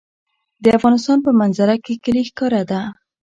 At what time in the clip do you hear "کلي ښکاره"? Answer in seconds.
2.03-2.61